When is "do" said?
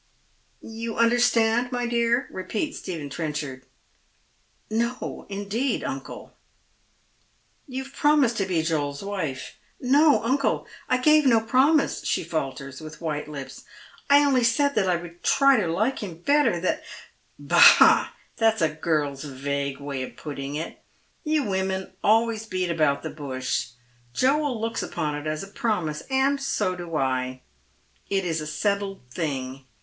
26.77-26.95